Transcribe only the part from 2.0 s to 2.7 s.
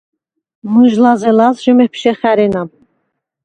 ხა̈რენა.